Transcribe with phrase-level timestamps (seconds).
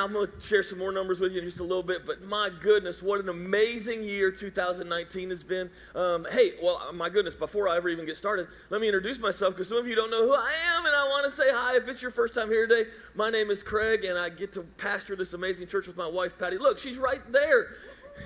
[0.00, 2.22] I'm going to share some more numbers with you in just a little bit, but
[2.22, 5.70] my goodness, what an amazing year 2019 has been.
[5.94, 9.54] Um, hey, well, my goodness, before I ever even get started, let me introduce myself
[9.54, 11.76] because some of you don't know who I am, and I want to say hi.
[11.76, 14.62] If it's your first time here today, my name is Craig, and I get to
[14.62, 16.56] pastor this amazing church with my wife, Patty.
[16.56, 17.74] Look, she's right there.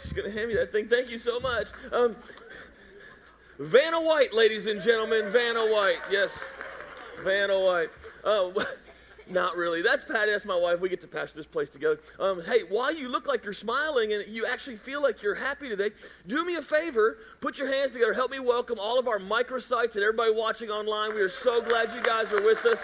[0.02, 0.88] She's going to hand me that thing.
[0.88, 1.68] Thank you so much.
[1.92, 2.16] Um,
[3.58, 5.28] Vanna White, ladies and gentlemen.
[5.30, 6.00] Vanna White.
[6.10, 6.52] Yes.
[7.22, 7.90] Vanna White.
[8.24, 8.50] Uh,
[9.30, 9.82] not really.
[9.82, 10.30] That's Patty.
[10.30, 10.80] That's my wife.
[10.80, 11.98] We get to pastor this place together.
[12.18, 15.68] Um, hey, while you look like you're smiling and you actually feel like you're happy
[15.68, 15.90] today,
[16.26, 17.18] do me a favor.
[17.40, 18.12] Put your hands together.
[18.12, 21.14] Help me welcome all of our microsites and everybody watching online.
[21.14, 22.78] We are so glad you guys are with us.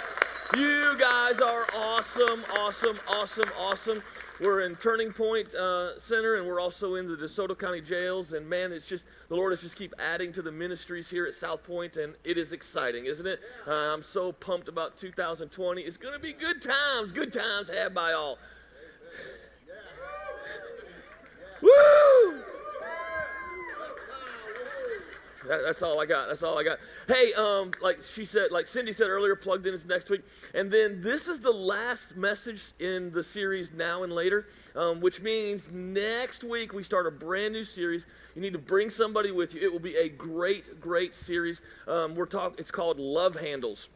[0.56, 4.02] You guys are awesome, awesome, awesome, awesome.
[4.40, 8.32] We're in Turning Point uh, Center, and we're also in the DeSoto County jails.
[8.32, 11.34] And man, it's just the Lord has just keep adding to the ministries here at
[11.34, 13.40] South Point, and it is exciting, isn't it?
[13.66, 15.82] Uh, I'm so pumped about 2020.
[15.82, 18.38] It's going to be good times, good times had by all.
[21.60, 22.42] Woo!
[25.48, 26.28] That, that's all I got.
[26.28, 26.78] That's all I got.
[27.08, 30.22] Hey, um, like she said, like Cindy said earlier, plugged in is next week.
[30.54, 35.22] And then this is the last message in the series Now and Later, um, which
[35.22, 38.06] means next week we start a brand new series.
[38.34, 39.62] You need to bring somebody with you.
[39.62, 41.62] It will be a great, great series.
[41.88, 42.56] Um, we're talking.
[42.58, 43.88] It's called Love Handles,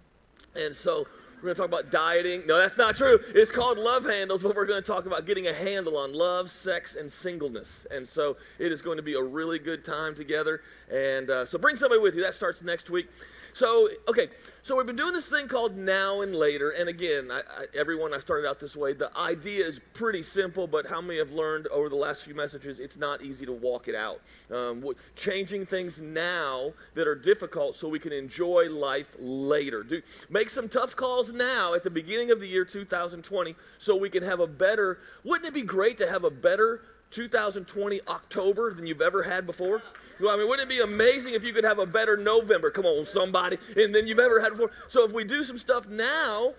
[0.56, 1.06] and so
[1.44, 2.46] we're going to talk about dieting.
[2.46, 3.18] No, that's not true.
[3.34, 6.50] It's called Love Handles, but we're going to talk about getting a handle on love,
[6.50, 7.86] sex, and singleness.
[7.90, 10.62] And so it is going to be a really good time together.
[10.90, 12.22] And uh, so bring somebody with you.
[12.22, 13.10] That starts next week.
[13.54, 14.30] So, okay,
[14.64, 16.70] so we've been doing this thing called Now and Later.
[16.70, 18.94] And again, I, I, everyone, I started out this way.
[18.94, 22.80] The idea is pretty simple, but how many have learned over the last few messages
[22.80, 24.20] it's not easy to walk it out?
[24.50, 29.84] Um, changing things now that are difficult so we can enjoy life later.
[29.84, 34.10] Do, make some tough calls now at the beginning of the year 2020 so we
[34.10, 38.86] can have a better, wouldn't it be great to have a better 2020 October than
[38.86, 39.82] you've ever had before?
[40.20, 42.70] I mean, wouldn't it be amazing if you could have a better November?
[42.70, 44.70] Come on, somebody, and then you've ever had before.
[44.88, 46.54] So if we do some stuff now,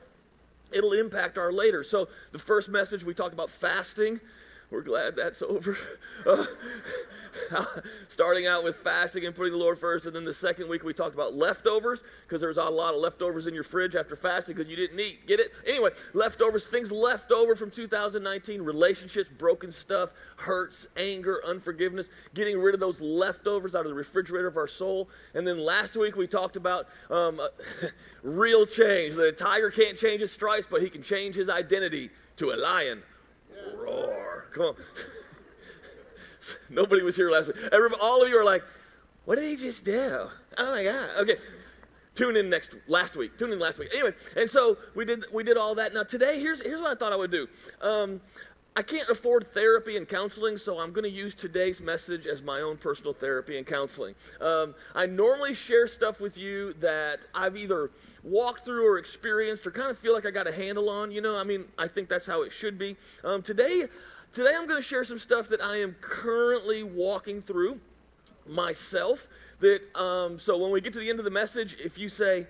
[0.71, 1.83] it'll impact our later.
[1.83, 4.19] So the first message we talked about fasting.
[4.75, 5.77] We're glad that's over.
[6.25, 6.43] Uh,
[8.07, 10.07] starting out with fasting and putting the Lord first.
[10.07, 13.01] And then the second week we talked about leftovers because there was a lot of
[13.01, 15.27] leftovers in your fridge after fasting because you didn't eat.
[15.27, 15.51] Get it?
[15.67, 22.73] Anyway, leftovers, things left over from 2019, relationships, broken stuff, hurts, anger, unforgiveness, getting rid
[22.73, 25.09] of those leftovers out of the refrigerator of our soul.
[25.35, 27.39] And then last week we talked about um,
[28.23, 29.13] real change.
[29.13, 33.03] The tiger can't change his stripes, but he can change his identity to a lion.
[33.75, 34.45] Roar.
[34.53, 34.75] Come on.
[36.69, 37.57] Nobody was here last week.
[37.71, 38.63] Everybody, all of you are like,
[39.25, 40.27] what did he just do?
[40.57, 41.09] Oh my God.
[41.19, 41.37] Okay.
[42.15, 43.37] Tune in next last week.
[43.37, 43.89] Tune in last week.
[43.93, 45.93] Anyway, and so we did we did all that.
[45.93, 47.47] Now today, here's here's what I thought I would do.
[47.81, 48.21] Um,
[48.77, 52.61] I can't afford therapy and counseling, so I'm going to use today's message as my
[52.61, 54.15] own personal therapy and counseling.
[54.41, 57.91] Um, I normally share stuff with you that I've either
[58.23, 61.09] walked through or experienced or kind of feel like I got a handle on.
[61.09, 62.97] You know, I mean, I think that's how it should be.
[63.23, 63.87] Um, today,
[64.35, 67.79] Today I'm going to share some stuff that I am currently walking through
[68.45, 69.29] myself.
[69.59, 72.45] That um, so when we get to the end of the message, if you say,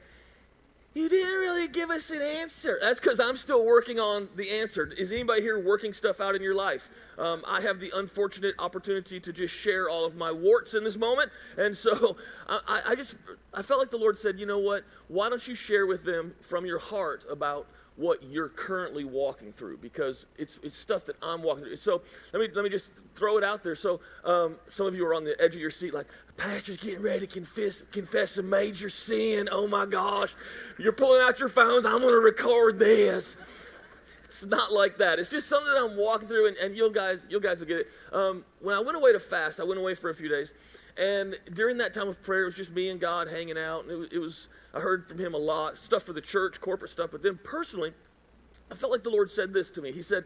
[0.96, 2.80] you didn't really give us an answer.
[2.82, 4.90] That's because I'm still working on the answer.
[4.98, 6.90] Is anybody here working stuff out in your life?
[7.18, 10.96] Um, I have the unfortunate opportunity to just share all of my warts in this
[10.96, 12.16] moment, and so
[12.48, 13.18] I, I just
[13.54, 14.86] I felt like the Lord said, you know what?
[15.10, 17.68] Why don't you share with them from your heart about
[17.98, 21.78] what you're currently walking through because it's, it's stuff that I'm walking through.
[21.78, 22.02] So
[22.34, 23.76] let me, let me just throw it out there.
[23.76, 26.08] So um, some of you are on the edge of your seat like,
[26.38, 29.48] Pastor's getting ready to confess, confess a major sin.
[29.52, 30.36] Oh my gosh.
[30.78, 31.86] You're pulling out your phones.
[31.86, 33.38] I'm going to record this.
[34.26, 35.18] It's not like that.
[35.18, 37.78] It's just something that I'm walking through, and, and you guys, you guys will get
[37.78, 37.88] it.
[38.12, 40.52] Um, when I went away to fast, I went away for a few days,
[40.98, 44.04] and during that time of prayer, it was just me and God hanging out, and
[44.04, 47.10] it, it was I heard from him a lot, stuff for the church, corporate stuff.
[47.12, 47.94] But then personally,
[48.70, 49.92] I felt like the Lord said this to me.
[49.92, 50.26] He said,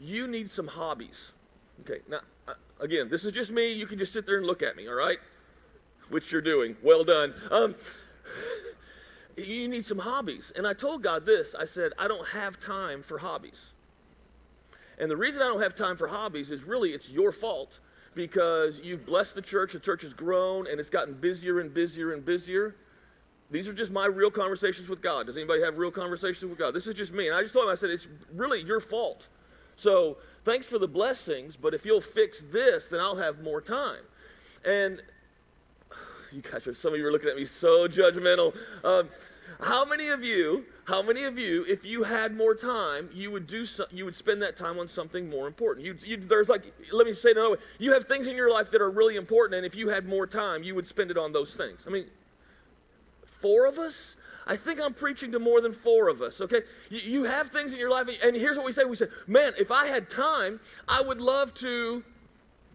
[0.00, 1.32] You need some hobbies.
[1.82, 2.20] Okay, now,
[2.80, 3.72] again, this is just me.
[3.72, 5.18] You can just sit there and look at me, all right?
[6.08, 6.76] Which you're doing.
[6.82, 7.34] Well done.
[7.50, 7.74] Um,
[9.36, 10.52] you need some hobbies.
[10.56, 13.70] And I told God this I said, I don't have time for hobbies.
[14.98, 17.80] And the reason I don't have time for hobbies is really it's your fault
[18.14, 22.12] because you've blessed the church, the church has grown, and it's gotten busier and busier
[22.12, 22.76] and busier.
[23.52, 25.26] These are just my real conversations with God.
[25.26, 26.74] Does anybody have real conversations with God?
[26.74, 27.28] This is just me.
[27.28, 29.28] And I just told him, I said, it's really your fault.
[29.76, 34.00] So thanks for the blessings, but if you'll fix this, then I'll have more time.
[34.64, 35.02] And
[36.32, 38.56] you guys, some of you are looking at me so judgmental.
[38.84, 39.08] Um,
[39.60, 43.46] how many of you how many of you, if you had more time, you would
[43.46, 45.86] do so, you would spend that time on something more important?
[45.86, 47.58] You, you, there's like, let me say it another way.
[47.78, 50.26] You have things in your life that are really important, and if you had more
[50.26, 51.84] time, you would spend it on those things.
[51.86, 52.06] I mean,
[53.42, 54.16] four of us.
[54.46, 56.62] I think I'm preaching to more than four of us, okay?
[56.88, 59.52] You, you have things in your life, and here's what we say we say, man,
[59.58, 60.58] if I had time,
[60.88, 62.02] I would love to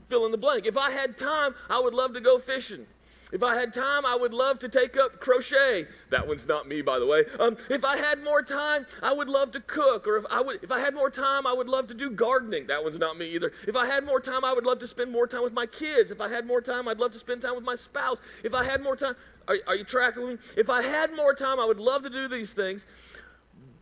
[0.08, 0.66] fill in the blank.
[0.66, 2.86] If I had time, I would love to go fishing.
[3.34, 5.86] If I had time, I would love to take up crochet.
[6.12, 7.26] That one's not me, by the way.
[7.40, 10.08] Um, if I had more time, I would love to cook.
[10.08, 12.68] Or if I would, if I had more time, I would love to do gardening.
[12.68, 13.52] That one's not me either.
[13.68, 16.10] If I had more time, I would love to spend more time with my kids.
[16.10, 18.18] If I had more time, I'd love to spend time with my spouse.
[18.46, 19.16] If I had more time,
[19.50, 20.38] are, are you tracking me?
[20.56, 22.86] If I had more time, I would love to do these things.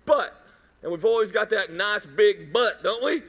[0.06, 0.44] But,
[0.81, 3.21] and we've always got that nice big but, don't we?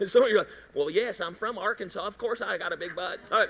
[0.06, 2.06] Some of you are like, well, yes, I'm from Arkansas.
[2.06, 3.18] Of course I got a big butt.
[3.30, 3.48] All right.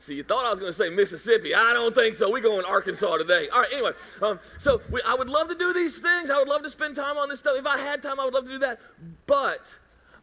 [0.00, 1.54] See, you thought I was going to say Mississippi.
[1.54, 2.30] I don't think so.
[2.30, 3.48] We're going Arkansas today.
[3.48, 3.90] All right, anyway.
[4.22, 6.30] Um, so we, I would love to do these things.
[6.30, 7.56] I would love to spend time on this stuff.
[7.58, 8.78] If I had time, I would love to do that.
[9.26, 9.76] But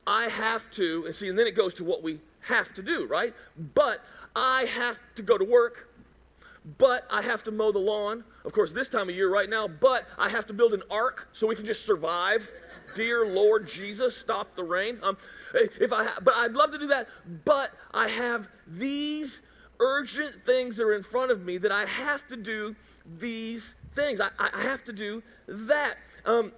[0.08, 3.06] I have to, and see, and then it goes to what we have to do,
[3.08, 3.34] right?
[3.74, 4.00] But
[4.36, 5.90] I have to go to work.
[6.78, 8.24] But I have to mow the lawn.
[8.44, 9.68] Of course, this time of year right now.
[9.68, 12.50] But I have to build an ark so we can just survive
[12.96, 14.98] dear Lord Jesus, stop the rain.
[15.04, 15.18] Um,
[15.54, 17.08] if I, but I'd love to do that.
[17.46, 19.44] But I have these
[19.80, 22.76] urgent things that are in front of me that I have to do
[23.20, 24.20] these things.
[24.20, 25.96] I, I have to do that.
[26.26, 26.52] Um,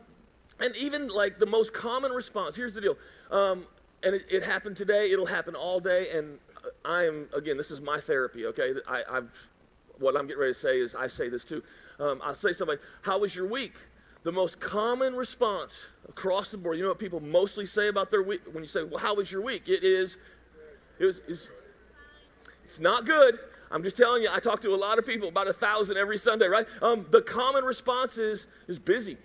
[0.60, 2.56] and even like the most common response.
[2.56, 2.98] Here's the deal.
[3.32, 3.66] Um,
[4.04, 5.12] and it, it, happened today.
[5.12, 6.08] It'll happen all day.
[6.12, 6.40] And
[6.86, 7.58] I am again.
[7.58, 8.46] This is my therapy.
[8.48, 8.74] Okay.
[8.88, 9.50] I, I've
[10.00, 11.64] what I'm getting ready to say is I say this too.
[12.00, 12.78] Um, I'll say something.
[13.02, 13.74] How was your week?
[14.28, 15.74] The most common response
[16.10, 18.42] across the board, you know what people mostly say about their week?
[18.52, 19.70] When you say, well, how was your week?
[19.70, 20.18] It is,
[21.00, 21.48] it was, it's,
[22.66, 23.40] it's not good.
[23.72, 26.18] I'm just telling you, I talk to a lot of people, about a thousand every
[26.18, 26.66] Sunday, right?
[26.82, 29.16] Um, the common response is, is busy.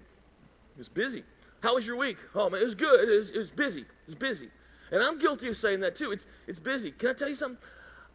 [0.79, 1.25] It's busy.
[1.65, 2.19] How was your week?
[2.37, 3.09] Oh, man, it was good.
[3.09, 3.81] It was, it was busy.
[3.81, 4.51] It was busy.
[4.93, 6.13] And I'm guilty of saying that too.
[6.13, 6.93] It's, it's busy.
[6.93, 7.59] Can I tell you something?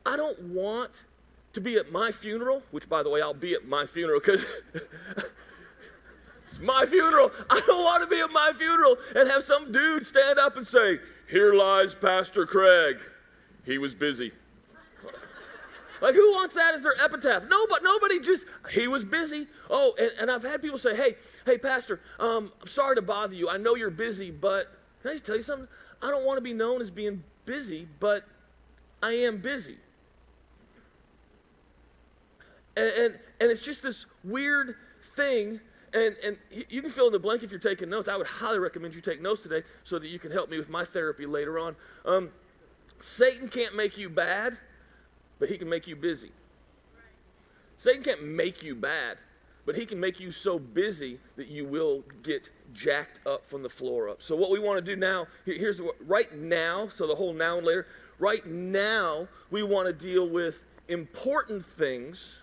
[0.05, 1.03] I don't want
[1.51, 4.45] to be at my funeral, which, by the way, I'll be at my funeral because
[6.47, 7.31] It's my funeral.
[7.49, 10.65] I don't want to be at my funeral and have some dude stand up and
[10.65, 10.99] say,
[11.29, 12.99] Here lies Pastor Craig.
[13.65, 14.31] He was busy.
[15.99, 17.45] Like, who wants that as their epitaph?
[17.49, 19.47] Nobody, nobody just, he was busy.
[19.67, 23.33] Oh, and, and I've had people say, hey, hey, Pastor, um, I'm sorry to bother
[23.33, 23.49] you.
[23.49, 24.71] I know you're busy, but
[25.01, 25.67] can I just tell you something?
[26.03, 28.25] I don't want to be known as being busy, but
[29.01, 29.77] I am busy.
[32.75, 34.75] And, and, and it's just this weird
[35.15, 35.59] thing
[35.93, 36.37] and, and
[36.69, 38.09] you can fill in the blank if you're taking notes.
[38.09, 40.69] I would highly recommend you take notes today so that you can help me with
[40.69, 41.75] my therapy later on.
[42.05, 42.29] Um,
[42.99, 44.57] Satan can't make you bad,
[45.39, 46.31] but he can make you busy.
[47.77, 49.17] Satan can't make you bad,
[49.65, 53.69] but he can make you so busy that you will get jacked up from the
[53.69, 54.21] floor up.
[54.21, 57.57] So what we want to do now, here's what, right now, so the whole now
[57.57, 57.87] and later,
[58.19, 62.37] right now we want to deal with important things.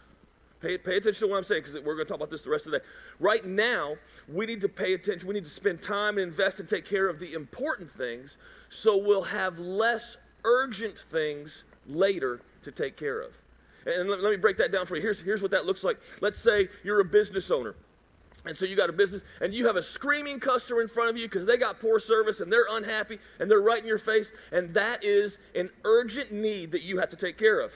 [0.61, 2.51] Pay, pay attention to what I'm saying because we're going to talk about this the
[2.51, 2.85] rest of the day.
[3.21, 3.97] Right now,
[4.29, 5.29] we need to pay attention.
[5.29, 8.37] We need to spend time and invest and take care of the important things
[8.69, 13.33] so we'll have less urgent things later to take care of.
[13.87, 15.03] And let, let me break that down for you.
[15.03, 15.99] Here's, here's what that looks like.
[16.21, 17.75] Let's say you're a business owner.
[18.47, 21.17] And so you got a business and you have a screaming customer in front of
[21.17, 24.33] you because they got poor service and they're unhappy and they're right in your face.
[24.53, 27.73] And that is an urgent need that you have to take care of.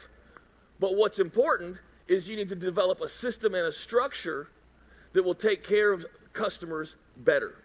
[0.80, 4.48] But what's important is you need to develop a system and a structure
[5.18, 7.56] that will take care of customers better.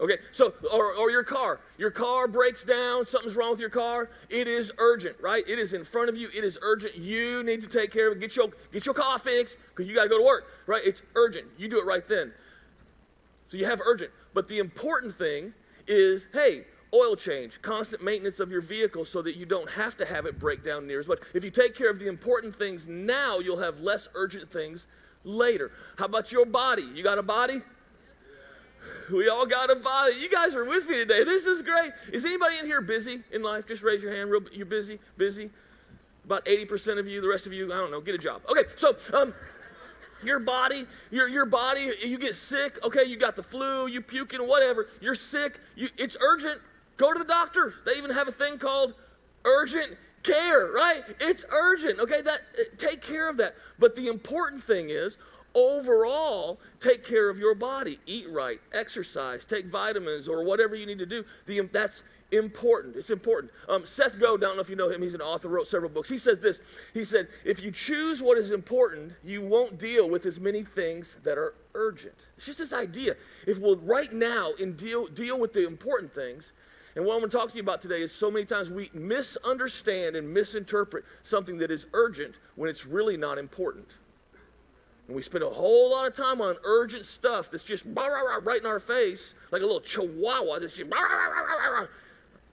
[0.00, 1.60] Okay, so, or, or your car.
[1.78, 4.10] Your car breaks down, something's wrong with your car.
[4.28, 5.44] It is urgent, right?
[5.46, 6.28] It is in front of you.
[6.36, 6.96] It is urgent.
[6.96, 8.20] You need to take care of it.
[8.20, 10.82] Get your, get your car fixed because you got to go to work, right?
[10.84, 11.46] It's urgent.
[11.58, 12.32] You do it right then.
[13.46, 14.10] So you have urgent.
[14.34, 15.54] But the important thing
[15.86, 20.04] is hey, oil change, constant maintenance of your vehicle so that you don't have to
[20.04, 21.20] have it break down near as much.
[21.34, 24.88] If you take care of the important things now, you'll have less urgent things
[25.26, 25.72] later.
[25.98, 26.84] How about your body?
[26.94, 27.60] You got a body?
[29.12, 30.14] We all got a body.
[30.20, 31.24] You guys are with me today.
[31.24, 31.92] This is great.
[32.12, 33.66] Is anybody in here busy in life?
[33.66, 34.30] Just raise your hand.
[34.30, 35.50] Real, you're busy, busy.
[36.24, 38.42] About 80% of you, the rest of you, I don't know, get a job.
[38.48, 39.32] Okay, so um,
[40.24, 42.82] your body, your, your body, you get sick.
[42.84, 44.88] Okay, you got the flu, you puking, whatever.
[45.00, 45.60] You're sick.
[45.76, 46.60] You, it's urgent.
[46.96, 47.74] Go to the doctor.
[47.84, 48.94] They even have a thing called
[49.44, 51.02] urgent care, right?
[51.20, 51.98] It's urgent.
[52.00, 52.40] Okay, that
[52.78, 53.54] take care of that.
[53.78, 55.18] But the important thing is
[55.54, 60.98] overall take care of your body eat right exercise take vitamins or whatever you need
[60.98, 62.02] to do the, that's
[62.32, 62.96] important.
[62.96, 63.52] It's important.
[63.68, 65.90] Um, Seth Godin, I don't know if you know him, he's an author, wrote several
[65.90, 66.08] books.
[66.08, 66.60] He says this
[66.94, 71.18] He said, If you choose what is important, you won't deal with as many things
[71.24, 72.14] that are urgent.
[72.36, 73.14] It's just this idea.
[73.46, 76.52] If we'll right now in deal, deal with the important things,
[76.96, 78.90] and what I'm going to talk to you about today is so many times we
[78.94, 83.86] misunderstand and misinterpret something that is urgent when it's really not important.
[85.06, 88.66] And we spend a whole lot of time on urgent stuff that's just right in
[88.66, 90.90] our face, like a little chihuahua that's just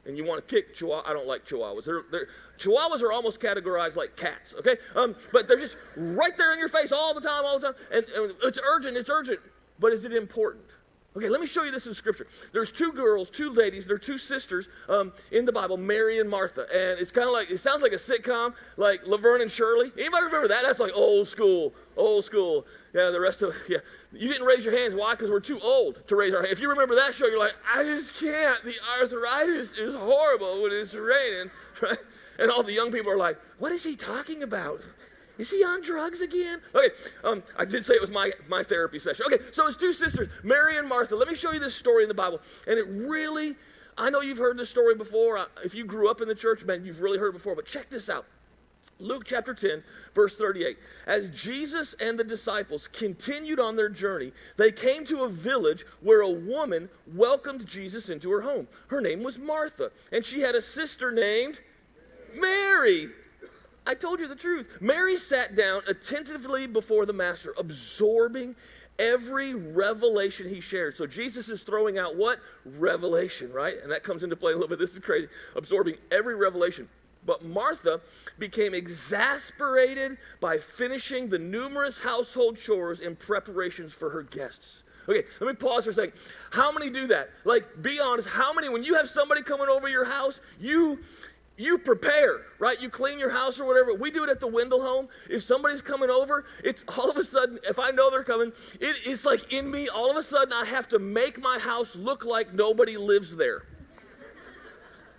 [0.06, 1.10] and you want to kick chihuahua.
[1.10, 1.86] I don't like chihuahuas.
[1.86, 2.28] They're, they're,
[2.60, 4.76] chihuahuas are almost categorized like cats, okay?
[4.96, 7.76] Um, but they're just right there in your face all the time, all the time.
[7.94, 9.40] And, and it's urgent, it's urgent.
[9.80, 10.66] But is it important?
[11.16, 12.26] Okay, let me show you this in Scripture.
[12.54, 16.66] There's two girls, two ladies, they're two sisters um, in the Bible, Mary and Martha.
[16.74, 19.92] And it's kind of like, it sounds like a sitcom, like Laverne and Shirley.
[19.96, 20.64] Anybody remember that?
[20.64, 22.66] That's like old school, old school.
[22.96, 23.78] Yeah, the rest of, yeah.
[24.12, 24.96] You didn't raise your hands.
[24.96, 25.12] Why?
[25.12, 26.54] Because we're too old to raise our hands.
[26.54, 28.64] If you remember that show, you're like, I just can't.
[28.64, 31.52] The arthritis is horrible when it's raining,
[31.82, 31.98] right?
[32.40, 34.82] And all the young people are like, what is he talking about?
[35.38, 36.62] Is he on drugs again?
[36.76, 39.26] Okay, um, I did say it was my, my therapy session.
[39.26, 41.16] Okay, so it's two sisters, Mary and Martha.
[41.16, 42.40] Let me show you this story in the Bible.
[42.68, 43.56] And it really,
[43.98, 45.48] I know you've heard this story before.
[45.64, 47.56] If you grew up in the church, man, you've really heard before.
[47.56, 48.26] But check this out.
[49.00, 50.78] Luke chapter 10, verse 38.
[51.08, 56.22] As Jesus and the disciples continued on their journey, they came to a village where
[56.22, 58.68] a woman welcomed Jesus into her home.
[58.88, 61.62] Her name was Martha, and she had a sister named
[62.36, 63.10] Mary.
[63.86, 64.78] I told you the truth.
[64.80, 68.56] Mary sat down attentively before the master, absorbing
[69.00, 70.96] every revelation he shared.
[70.96, 72.40] So Jesus is throwing out what?
[72.66, 73.76] Revelation, right?
[73.82, 74.80] And that comes into play a little bit.
[74.80, 75.28] This is crazy.
[75.56, 76.88] Absorbing every revelation.
[77.26, 78.02] But Martha
[78.38, 84.84] became exasperated by finishing the numerous household chores in preparations for her guests.
[85.08, 86.14] Okay, let me pause for a second.
[86.52, 87.30] How many do that?
[87.44, 88.28] Like, be honest.
[88.28, 91.00] How many, when you have somebody coming over your house, you
[91.58, 92.82] you prepare, right?
[92.82, 93.94] You clean your house or whatever.
[93.94, 95.08] We do it at the Wendell home.
[95.30, 98.96] If somebody's coming over, it's all of a sudden, if I know they're coming, it,
[99.06, 102.26] it's like in me, all of a sudden I have to make my house look
[102.26, 103.68] like nobody lives there.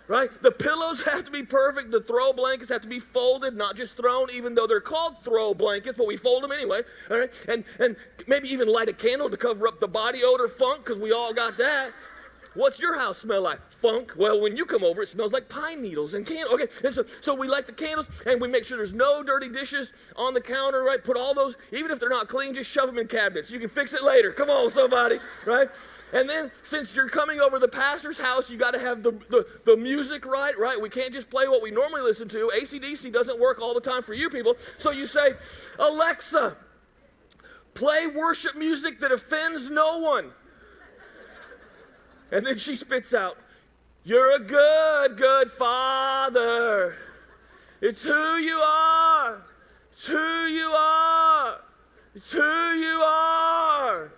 [0.07, 0.29] Right?
[0.43, 1.89] The pillows have to be perfect.
[1.89, 5.55] The throw blankets have to be folded, not just thrown, even though they're called throw
[5.55, 6.81] blankets, but we fold them anyway.
[7.09, 7.31] All right?
[7.47, 7.95] And, and
[8.27, 11.33] maybe even light a candle to cover up the body odor funk, because we all
[11.33, 11.91] got that.
[12.55, 13.59] What's your house smell like?
[13.69, 14.13] Funk.
[14.15, 16.53] Well, when you come over, it smells like pine needles and candles.
[16.53, 19.49] Okay, and so, so we light the candles and we make sure there's no dirty
[19.49, 21.03] dishes on the counter, right?
[21.03, 23.51] Put all those, even if they're not clean, just shove them in cabinets.
[23.51, 24.31] You can fix it later.
[24.31, 25.67] Come on, somebody, right?
[26.13, 29.45] And then, since you're coming over the pastor's house, you got to have the, the,
[29.65, 30.79] the, music right, right?
[30.79, 32.51] We can't just play what we normally listen to.
[32.55, 34.55] ACDC doesn't work all the time for you people.
[34.77, 35.33] So you say,
[35.77, 36.55] Alexa,
[37.73, 40.31] play worship music that offends no one.
[42.31, 43.37] And then she spits out,
[44.03, 46.95] You're a good, good father.
[47.81, 49.41] It's who you are.
[49.91, 51.61] It's who you are.
[52.15, 54.11] It's who you are.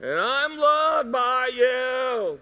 [0.00, 2.40] And I'm loved by you.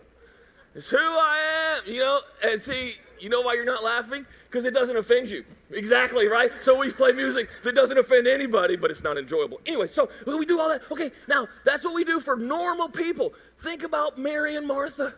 [0.74, 1.92] It's who I am.
[1.92, 4.26] You know, and see, you know why you're not laughing?
[4.50, 5.44] Because it doesn't offend you.
[5.70, 6.50] Exactly, right?
[6.60, 9.60] So we play music that doesn't offend anybody, but it's not enjoyable.
[9.66, 10.82] Anyway, so we do all that.
[10.90, 13.34] Okay, now that's what we do for normal people.
[13.60, 15.14] Think about Mary and Martha.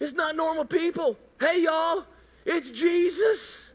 [0.00, 1.16] It's not normal people.
[1.40, 2.04] Hey, y'all,
[2.44, 3.70] it's Jesus.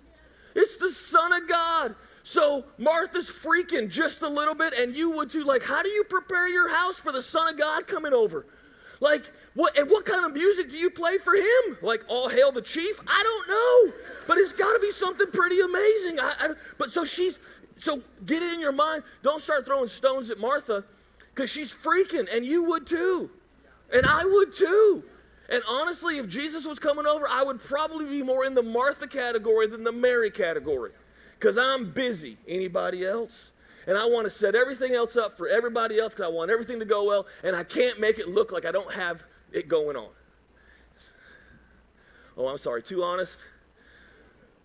[0.56, 1.96] It's the Son of God.
[2.24, 5.44] So Martha's freaking just a little bit, and you would too.
[5.44, 8.46] Like, how do you prepare your house for the Son of God coming over?
[9.04, 11.78] Like, what and what kind of music do you play for him?
[11.82, 13.02] Like all hail the chief?
[13.06, 13.94] I don't know.
[14.28, 16.22] But it's got to be something pretty amazing.
[16.22, 17.38] I, I, but so she's
[17.78, 19.04] so get it in your mind.
[19.22, 20.86] Don't start throwing stones at Martha
[21.36, 23.30] because she's freaking, and you would too.
[23.94, 25.04] And I would too.
[25.50, 29.06] And honestly, if Jesus was coming over, I would probably be more in the Martha
[29.06, 30.92] category than the Mary category
[31.38, 32.38] because I'm busy.
[32.48, 33.52] Anybody else?
[33.88, 36.80] And I want to set everything else up for everybody else because I want everything
[36.80, 39.98] to go well, and I can't make it look like I don't have it going
[39.98, 40.10] on.
[42.38, 43.40] Oh, I'm sorry, too honest?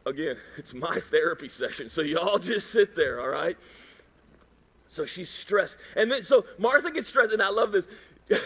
[0.06, 3.56] Again, it's my therapy session, so y'all just sit there, all right?
[4.88, 5.76] So she's stressed.
[5.96, 7.88] And then, so Martha gets stressed, and I love this.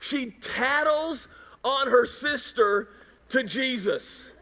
[0.00, 1.28] she tattles
[1.62, 2.88] on her sister
[3.28, 4.32] to Jesus.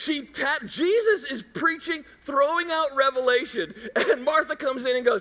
[0.00, 5.20] She tat- Jesus is preaching, throwing out revelation, and Martha comes in and goes,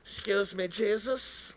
[0.00, 1.52] "Excuse me, Jesus.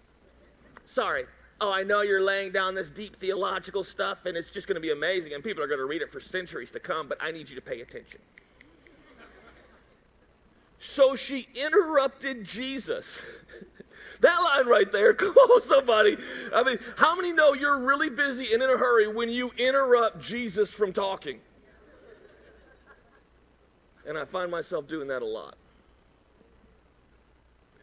[0.86, 1.28] Sorry,
[1.62, 4.82] oh, I know you're laying down this deep theological stuff and it's just going to
[4.82, 7.32] be amazing and people are going to read it for centuries to come, but I
[7.32, 8.20] need you to pay attention.
[10.78, 13.22] So she interrupted Jesus.
[14.22, 16.18] That line right there, come on, somebody.
[16.52, 20.20] I mean, how many know you're really busy and in a hurry when you interrupt
[20.20, 21.40] Jesus from talking?
[24.08, 25.56] And I find myself doing that a lot.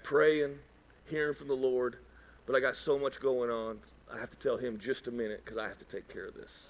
[0.02, 0.58] Praying,
[1.08, 1.96] hearing from the Lord,
[2.46, 3.78] but I got so much going on.
[4.12, 6.34] I have to tell him just a minute because I have to take care of
[6.34, 6.66] this.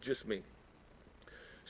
[0.00, 0.42] Just me.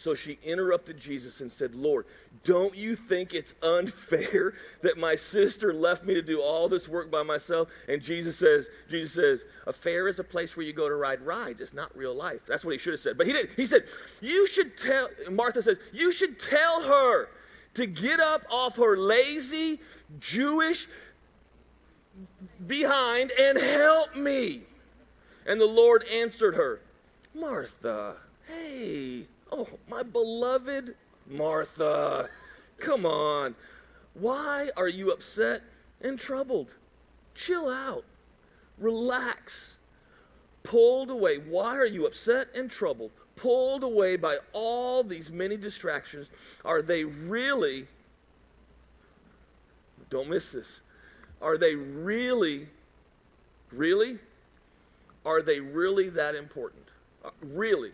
[0.00, 2.07] So she interrupted Jesus and said, Lord,
[2.42, 7.11] don't you think it's unfair that my sister left me to do all this work
[7.11, 7.69] by myself?
[7.87, 11.21] And Jesus says, Jesus says, a fair is a place where you go to ride
[11.21, 11.61] rides.
[11.61, 12.47] It's not real life.
[12.47, 13.19] That's what he should have said.
[13.19, 13.50] But he didn't.
[13.57, 13.85] He said,
[14.23, 17.28] You should tell, Martha says, You should tell her
[17.75, 19.80] to get up off her lazy,
[20.19, 20.88] Jewish
[22.66, 24.62] behind and help me.
[25.45, 26.80] And the Lord answered her,
[27.35, 28.16] Martha,
[28.49, 30.95] hey, oh, my beloved
[31.28, 32.28] Martha,
[32.78, 33.54] come on.
[34.14, 35.62] Why are you upset
[36.00, 36.73] and troubled?
[37.35, 38.04] Chill out,
[38.78, 39.76] relax.
[40.62, 41.38] Pulled away.
[41.38, 43.12] Why are you upset and troubled?
[43.37, 46.30] Pulled away by all these many distractions.
[46.64, 47.87] Are they really,
[50.11, 50.80] don't miss this,
[51.40, 52.66] are they really,
[53.73, 54.19] really,
[55.25, 56.85] are they really that important?
[57.25, 57.92] Uh, really?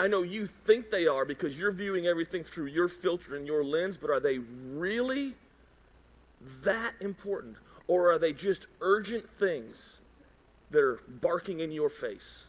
[0.00, 3.62] I know you think they are because you're viewing everything through your filter and your
[3.62, 5.34] lens, but are they really
[6.64, 7.56] that important?
[7.86, 9.98] Or are they just urgent things
[10.70, 12.44] that are barking in your face?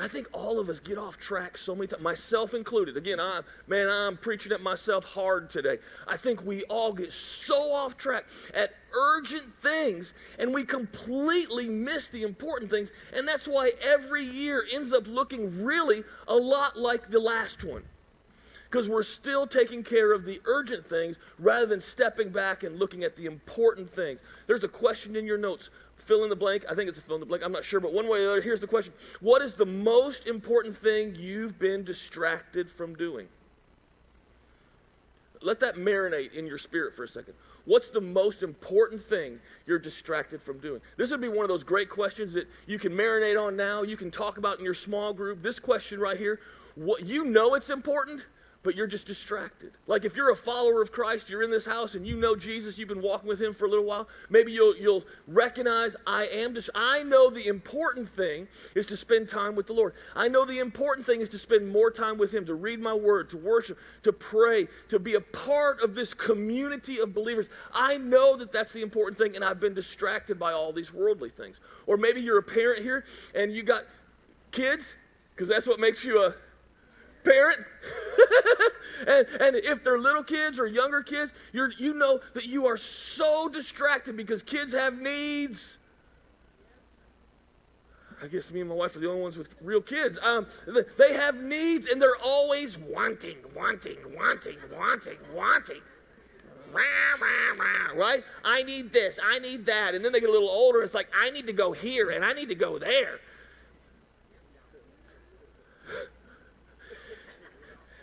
[0.00, 2.96] I think all of us get off track so many times, myself included.
[2.96, 5.78] Again, I man, I'm preaching at myself hard today.
[6.06, 12.08] I think we all get so off track at urgent things and we completely miss
[12.08, 12.92] the important things.
[13.14, 17.82] And that's why every year ends up looking really a lot like the last one.
[18.70, 23.04] Because we're still taking care of the urgent things rather than stepping back and looking
[23.04, 24.20] at the important things.
[24.46, 26.64] There's a question in your notes fill in the blank.
[26.68, 27.44] I think it's a fill in the blank.
[27.44, 29.66] I'm not sure, but one way or the other, here's the question What is the
[29.66, 33.28] most important thing you've been distracted from doing?
[35.42, 37.34] Let that marinate in your spirit for a second.
[37.66, 40.80] What's the most important thing you're distracted from doing?
[40.96, 43.96] This would be one of those great questions that you can marinate on now, you
[43.96, 45.42] can talk about in your small group.
[45.42, 46.40] This question right here,
[46.76, 48.24] what you know it's important,
[48.66, 49.70] but you're just distracted.
[49.86, 52.76] Like if you're a follower of Christ, you're in this house and you know Jesus,
[52.76, 56.52] you've been walking with him for a little while, maybe you'll you'll recognize I am
[56.52, 59.94] dis- I know the important thing is to spend time with the Lord.
[60.16, 62.92] I know the important thing is to spend more time with him, to read my
[62.92, 67.48] word, to worship, to pray, to be a part of this community of believers.
[67.72, 71.30] I know that that's the important thing and I've been distracted by all these worldly
[71.30, 71.60] things.
[71.86, 73.84] Or maybe you're a parent here and you got
[74.50, 74.96] kids
[75.36, 76.34] because that's what makes you a
[77.26, 77.60] parent.
[79.06, 82.76] and, and if they're little kids or younger kids, you're, you know that you are
[82.76, 85.78] so distracted because kids have needs.
[88.22, 90.18] I guess me and my wife are the only ones with real kids.
[90.22, 90.46] Um,
[90.96, 95.82] they have needs and they're always wanting, wanting, wanting, wanting, wanting.
[97.94, 98.24] Right?
[98.44, 99.94] I need this, I need that.
[99.94, 102.24] And then they get a little older, it's like, I need to go here and
[102.24, 103.20] I need to go there.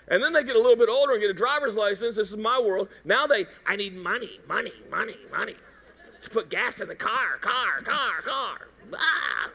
[0.09, 2.15] And then they get a little bit older and get a driver's license.
[2.15, 2.89] This is my world.
[3.05, 5.55] Now they, I need money, money, money, money
[6.21, 8.67] to put gas in the car, car, car, car.
[8.95, 9.49] Ah.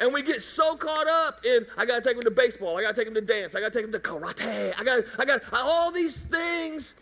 [0.00, 2.76] And we get so caught up in, I got to take them to baseball.
[2.76, 3.54] I got to take them to dance.
[3.54, 4.74] I got to take them to karate.
[4.78, 6.94] I got, I got all these things.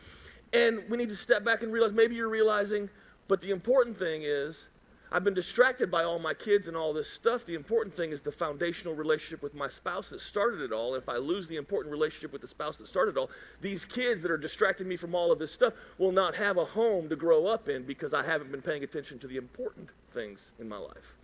[0.52, 2.90] And we need to step back and realize maybe you're realizing,
[3.28, 4.68] but the important thing is
[5.14, 7.44] I've been distracted by all my kids and all this stuff.
[7.44, 10.94] The important thing is the foundational relationship with my spouse that started it all.
[10.94, 14.22] If I lose the important relationship with the spouse that started it all, these kids
[14.22, 17.16] that are distracting me from all of this stuff will not have a home to
[17.16, 20.78] grow up in because I haven't been paying attention to the important things in my
[20.78, 21.14] life.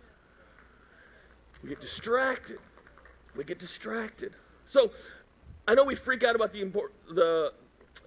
[1.63, 2.59] We get distracted.
[3.35, 4.33] We get distracted.
[4.67, 4.91] So
[5.67, 7.53] I know we freak out about the important the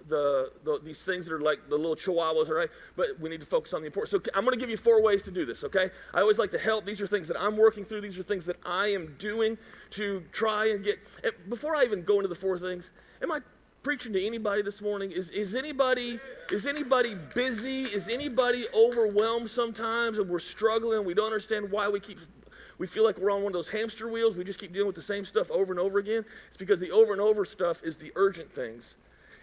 [0.07, 2.69] the, the, these things that are like the little chihuahuas, all right?
[2.95, 4.11] But we need to focus on the important.
[4.11, 5.89] So I'm going to give you four ways to do this, okay?
[6.13, 6.85] I always like to help.
[6.85, 8.01] These are things that I'm working through.
[8.01, 9.57] These are things that I am doing
[9.91, 10.99] to try and get.
[11.23, 13.39] And before I even go into the four things, am I
[13.83, 15.11] preaching to anybody this morning?
[15.11, 17.83] Is, is anybody is anybody busy?
[17.83, 21.05] Is anybody overwhelmed sometimes and we're struggling?
[21.05, 22.19] We don't understand why we keep
[22.79, 24.35] we feel like we're on one of those hamster wheels.
[24.35, 26.25] We just keep dealing with the same stuff over and over again.
[26.47, 28.95] It's because the over and over stuff is the urgent things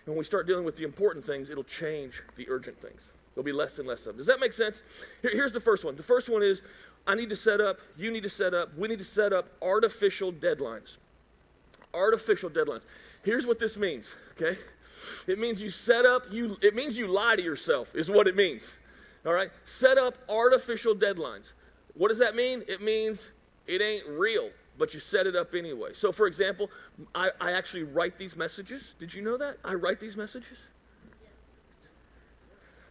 [0.06, 3.10] when we start dealing with the important things, it'll change the urgent things.
[3.34, 4.16] There'll be less and less of them.
[4.18, 4.82] Does that make sense?
[5.22, 5.96] Here, here's the first one.
[5.96, 6.62] The first one is
[7.06, 9.48] I need to set up, you need to set up, we need to set up
[9.62, 10.98] artificial deadlines.
[11.94, 12.82] Artificial deadlines.
[13.22, 14.58] Here's what this means, okay?
[15.26, 18.36] It means you set up, you it means you lie to yourself, is what it
[18.36, 18.78] means.
[19.26, 19.50] All right?
[19.64, 21.52] Set up artificial deadlines.
[21.94, 22.62] What does that mean?
[22.68, 23.32] It means
[23.66, 24.50] it ain't real,
[24.80, 25.90] but you set it up anyway.
[25.92, 26.70] So, for example,
[27.14, 28.94] I, I actually write these messages.
[28.98, 29.58] Did you know that?
[29.62, 30.56] I write these messages.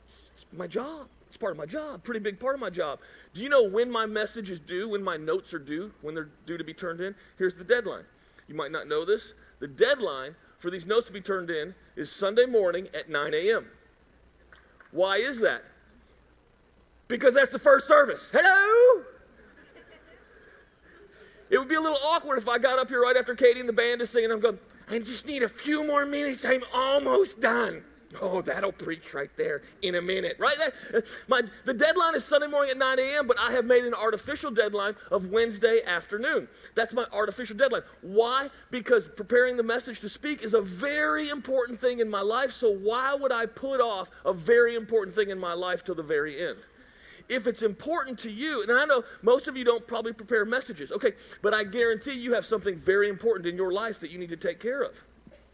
[0.06, 1.08] It's my job.
[1.28, 2.99] It's part of my job, pretty big part of my job.
[3.34, 6.30] Do you know when my message is due, when my notes are due, when they're
[6.45, 7.13] due to be turned in?
[7.38, 8.04] Here's the deadline.
[8.47, 9.34] You might not know this.
[9.60, 13.67] The deadline for these notes to be turned in is Sunday morning at 9 a.m.
[14.91, 15.63] Why is that?
[17.08, 18.30] Because that's the first service.
[18.32, 19.04] Hello?
[21.49, 23.69] It would be a little awkward if I got up here right after Katie and
[23.69, 24.31] the band is singing.
[24.31, 24.59] I'm going,
[24.89, 26.45] I just need a few more minutes.
[26.45, 27.83] I'm almost done.
[28.21, 30.55] Oh, that'll preach right there in a minute, right?
[30.57, 33.93] That, my, the deadline is Sunday morning at 9 a.m., but I have made an
[33.93, 36.47] artificial deadline of Wednesday afternoon.
[36.73, 37.83] That's my artificial deadline.
[38.01, 38.49] Why?
[38.71, 42.71] Because preparing the message to speak is a very important thing in my life, so
[42.71, 46.47] why would I put off a very important thing in my life till the very
[46.47, 46.57] end?
[47.29, 50.91] If it's important to you, and I know most of you don't probably prepare messages,
[50.91, 54.29] okay, but I guarantee you have something very important in your life that you need
[54.29, 55.01] to take care of.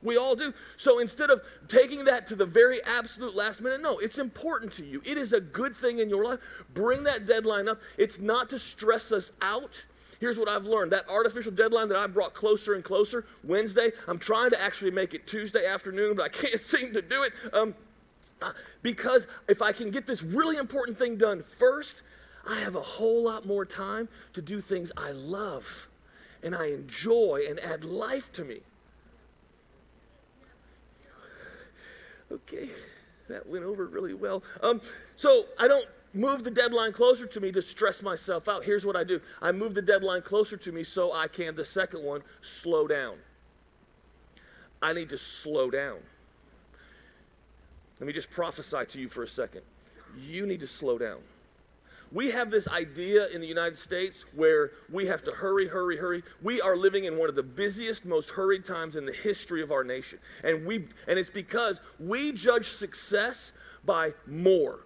[0.02, 0.54] We all do.
[0.78, 4.86] So instead of taking that to the very absolute last minute, no, it's important to
[4.86, 5.02] you.
[5.04, 6.40] It is a good thing in your life.
[6.74, 7.80] Bring that deadline up.
[7.98, 9.84] It's not to stress us out.
[10.20, 14.20] Here's what I've learned that artificial deadline that I brought closer and closer, Wednesday, I'm
[14.20, 17.34] trying to actually make it Tuesday afternoon, but I can't seem to do it.
[17.52, 17.76] Um,
[18.82, 22.02] because if I can get this really important thing done first,
[22.48, 25.88] I have a whole lot more time to do things I love
[26.44, 28.60] and I enjoy and add life to me.
[32.32, 32.70] Okay,
[33.30, 34.44] that went over really well.
[34.62, 34.82] Um,
[35.16, 38.64] so I don't move the deadline closer to me to stress myself out.
[38.64, 41.66] Here's what I do I move the deadline closer to me so I can, the
[41.66, 43.18] second one, slow down.
[44.82, 46.00] I need to slow down.
[48.00, 49.62] Let me just prophesy to you for a second.
[50.20, 51.20] You need to slow down.
[52.12, 56.24] We have this idea in the United States where we have to hurry, hurry, hurry.
[56.42, 59.72] We are living in one of the busiest, most hurried times in the history of
[59.72, 60.20] our nation.
[60.44, 63.54] And we and it's because we judge success
[63.86, 64.82] by more.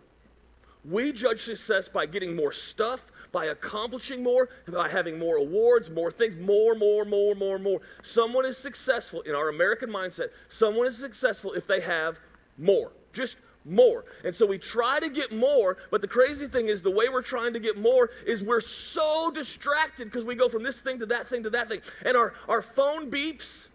[0.85, 6.09] We judge success by getting more stuff, by accomplishing more, by having more awards, more
[6.09, 7.81] things, more, more, more, more, more.
[8.01, 10.27] Someone is successful in our American mindset.
[10.47, 12.17] Someone is successful if they have
[12.57, 12.91] more.
[13.13, 14.05] Just more.
[14.23, 17.21] And so we try to get more, but the crazy thing is the way we're
[17.21, 21.05] trying to get more is we're so distracted because we go from this thing to
[21.07, 21.79] that thing to that thing.
[22.05, 23.69] And our, our phone beeps,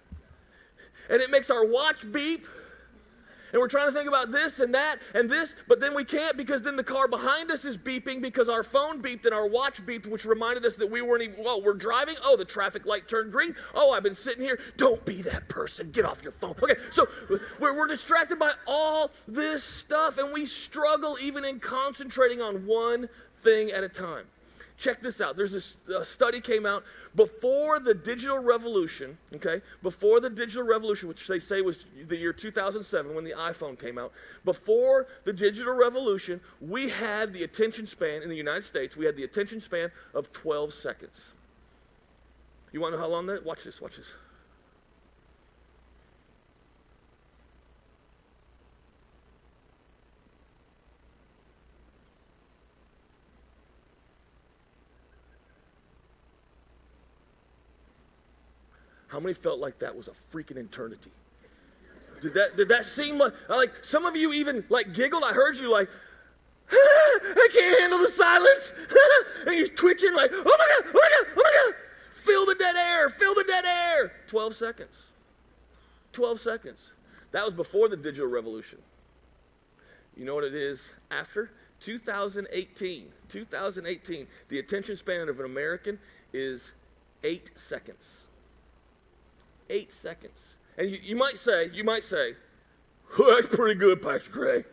[1.08, 2.46] and it makes our watch beep,
[3.54, 6.36] and we're trying to think about this and that and this, but then we can't
[6.36, 9.80] because then the car behind us is beeping because our phone beeped and our watch
[9.86, 12.16] beeped, which reminded us that we weren't even, well, we're driving.
[12.24, 13.54] Oh, the traffic light turned green.
[13.76, 14.58] Oh, I've been sitting here.
[14.76, 15.92] Don't be that person.
[15.92, 16.56] Get off your phone.
[16.64, 17.06] Okay, so
[17.60, 23.08] we're, we're distracted by all this stuff and we struggle even in concentrating on one
[23.42, 24.24] thing at a time.
[24.76, 25.36] Check this out.
[25.36, 26.82] There's this a study came out
[27.16, 29.60] before the digital revolution, okay?
[29.82, 33.98] Before the digital revolution, which they say was the year 2007 when the iPhone came
[33.98, 34.12] out,
[34.44, 39.16] before the digital revolution, we had the attention span in the United States, we had
[39.16, 41.22] the attention span of 12 seconds.
[42.72, 43.44] You want to know how long that?
[43.44, 44.12] Watch this, watch this.
[59.14, 61.12] How many felt like that was a freaking eternity?
[62.20, 65.22] Did that, did that seem like, like some of you even like giggled?
[65.22, 68.74] I heard you like, ah, I can't handle the silence.
[69.46, 71.74] and you're twitching like, oh my God, oh my God, oh my God.
[72.10, 74.14] Fill the dead air, fill the dead air.
[74.26, 74.96] 12 seconds.
[76.12, 76.94] 12 seconds.
[77.30, 78.80] That was before the digital revolution.
[80.16, 81.52] You know what it is after?
[81.78, 83.06] 2018.
[83.28, 84.26] 2018.
[84.48, 86.00] The attention span of an American
[86.32, 86.72] is
[87.22, 88.23] eight seconds
[89.70, 90.56] eight seconds.
[90.78, 92.34] And you, you might say, you might say,
[93.18, 94.64] well, that's pretty good, Pastor Craig.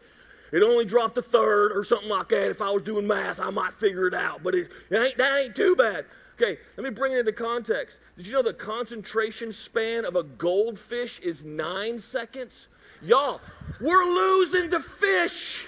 [0.52, 2.50] It only dropped a third or something like that.
[2.50, 4.44] If I was doing math, I might figure it out.
[4.44, 6.06] But it, it ain't, that ain't too bad.
[6.36, 7.98] Okay, let me bring it into context.
[8.18, 12.68] Did you know the concentration span of a goldfish is nine seconds?
[13.02, 13.42] Y'all,
[13.80, 15.68] we're losing to fish.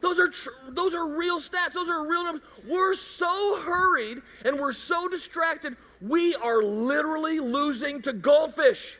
[0.00, 1.72] Those are tr- those are real stats.
[1.72, 2.42] Those are real numbers.
[2.66, 5.76] We're so hurried and we're so distracted.
[6.00, 8.98] We are literally losing to goldfish.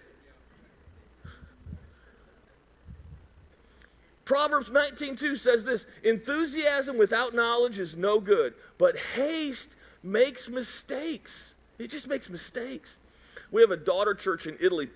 [4.25, 11.55] Proverbs 19:2 says this, enthusiasm without knowledge is no good, but haste makes mistakes.
[11.79, 12.99] It just makes mistakes.
[13.51, 14.91] We have a daughter church in Italy.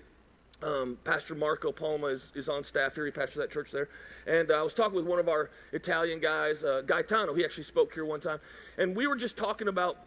[0.63, 3.05] Um, Pastor Marco Palma is, is on staff here.
[3.05, 3.89] He pastors that church there.
[4.27, 7.33] And uh, I was talking with one of our Italian guys, uh, Gaetano.
[7.33, 8.39] He actually spoke here one time.
[8.77, 9.97] And we were just talking about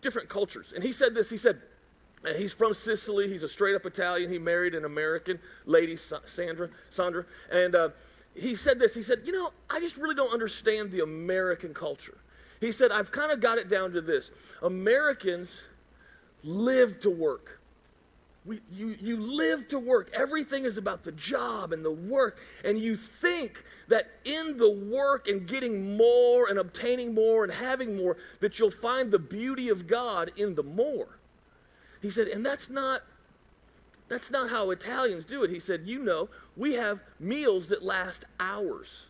[0.00, 0.72] different cultures.
[0.74, 1.60] And he said this he said,
[2.36, 3.28] he's from Sicily.
[3.28, 4.30] He's a straight up Italian.
[4.30, 6.68] He married an American lady, Sandra.
[6.90, 7.24] Sandra.
[7.50, 7.88] And uh,
[8.34, 8.94] he said this.
[8.94, 12.18] He said, You know, I just really don't understand the American culture.
[12.60, 14.30] He said, I've kind of got it down to this
[14.62, 15.60] Americans
[16.42, 17.60] live to work.
[18.44, 20.10] We, you, you live to work.
[20.12, 22.38] Everything is about the job and the work.
[22.62, 27.96] And you think that in the work and getting more and obtaining more and having
[27.96, 31.18] more, that you'll find the beauty of God in the more.
[32.02, 33.00] He said, and that's not
[34.06, 35.50] that's not how Italians do it.
[35.50, 36.28] He said, you know,
[36.58, 39.06] we have meals that last hours.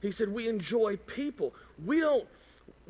[0.00, 1.54] He said, we enjoy people.
[1.86, 2.26] We don't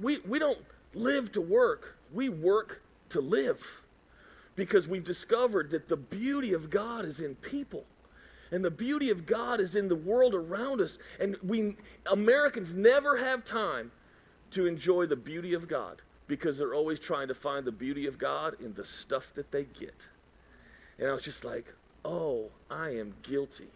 [0.01, 1.99] we, we don't live to work.
[2.13, 3.82] We work to live
[4.57, 7.85] because we've discovered that the beauty of God is in people.
[8.51, 10.99] And the beauty of God is in the world around us.
[11.19, 13.91] And we Americans never have time
[14.51, 18.19] to enjoy the beauty of God because they're always trying to find the beauty of
[18.19, 20.09] God in the stuff that they get.
[20.99, 21.65] And I was just like,
[22.05, 23.69] oh, I am guilty.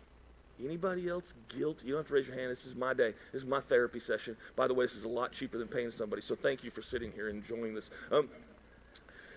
[0.63, 1.87] Anybody else guilty?
[1.87, 2.51] You don't have to raise your hand.
[2.51, 3.13] This is my day.
[3.33, 4.37] This is my therapy session.
[4.55, 6.23] By the way, this is a lot cheaper than paying somebody.
[6.23, 7.91] So thank you for sitting here enjoying this.
[8.11, 8.29] Um,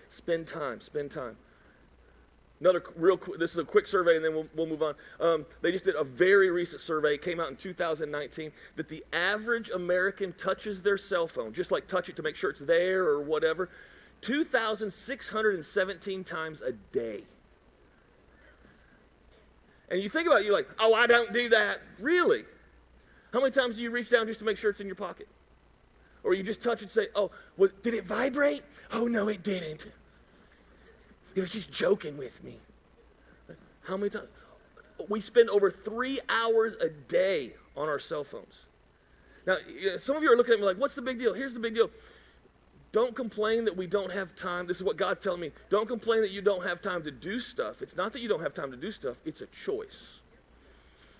[0.09, 0.81] spend time.
[0.81, 1.37] Spend time.
[2.59, 4.93] Another real quick, this is a quick survey and then we'll, we'll move on.
[5.21, 9.69] Um, they just did a very recent survey, came out in 2019, that the average
[9.69, 13.21] American touches their cell phone, just like touch it to make sure it's there or
[13.21, 13.69] whatever,
[14.21, 17.23] 2,617 times a day.
[19.89, 21.79] And you think about it, you're like, oh, I don't do that.
[21.97, 22.43] Really?
[23.31, 25.29] How many times do you reach down just to make sure it's in your pocket?
[26.23, 27.31] Or you just touch it and say, oh,
[27.81, 28.63] did it vibrate?
[28.91, 29.87] Oh, no, it didn't.
[31.35, 32.57] He was just joking with me.
[33.83, 34.27] How many times?
[35.07, 38.65] We spend over three hours a day on our cell phones.
[39.45, 39.55] Now,
[39.99, 41.33] some of you are looking at me like, what's the big deal?
[41.33, 41.89] Here's the big deal.
[42.91, 44.65] Don't complain that we don't have time.
[44.65, 45.51] This is what God's telling me.
[45.69, 47.81] Don't complain that you don't have time to do stuff.
[47.81, 50.19] It's not that you don't have time to do stuff, it's a choice.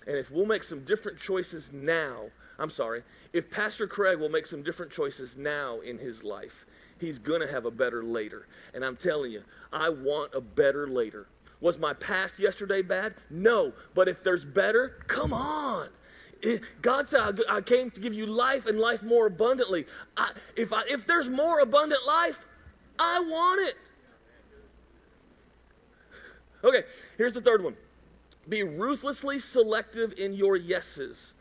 [0.07, 2.23] And if we'll make some different choices now,
[2.57, 6.65] I'm sorry, if Pastor Craig will make some different choices now in his life,
[6.99, 8.47] he's going to have a better later.
[8.73, 11.27] And I'm telling you, I want a better later.
[11.61, 13.15] Was my past yesterday bad?
[13.29, 13.73] No.
[13.93, 15.89] But if there's better, come on.
[16.81, 19.85] God said, I came to give you life and life more abundantly.
[20.15, 22.45] I, if, I, if there's more abundant life,
[22.97, 23.75] I want it.
[26.63, 26.83] Okay,
[27.17, 27.75] here's the third one
[28.47, 31.33] be ruthlessly selective in your yeses.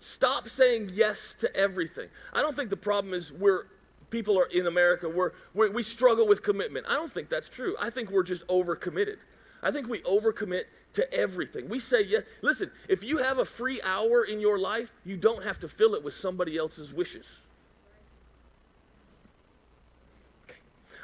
[0.00, 2.08] Stop saying yes to everything.
[2.32, 3.66] I don't think the problem is we're
[4.12, 6.86] people are in America we're, we're, we struggle with commitment.
[6.88, 7.74] I don't think that's true.
[7.80, 9.16] I think we're just overcommitted.
[9.62, 11.68] I think we overcommit to everything.
[11.68, 15.42] We say, yeah, listen, if you have a free hour in your life, you don't
[15.42, 17.38] have to fill it with somebody else's wishes.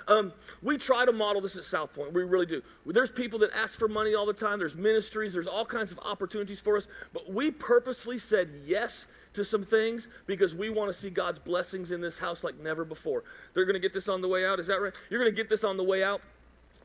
[0.08, 2.14] Um, we try to model this at South Point.
[2.14, 2.62] We really do.
[2.86, 4.58] There's people that ask for money all the time.
[4.58, 5.34] There's ministries.
[5.34, 6.88] There's all kinds of opportunities for us.
[7.12, 11.92] But we purposely said yes to some things because we want to see God's blessings
[11.92, 13.24] in this house like never before.
[13.54, 14.60] They're going to get this on the way out.
[14.60, 14.92] Is that right?
[15.10, 16.20] You're going to get this on the way out.